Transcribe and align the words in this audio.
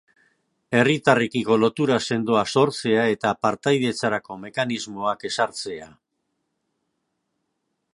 Herritarrekiko 0.77 1.57
lotura 1.63 1.99
sendoa 2.15 2.43
sortzea 2.55 3.05
eta 3.17 3.35
partaidetzarako 3.47 4.41
mekanismoak 4.47 5.31
ezartzea. 5.33 5.95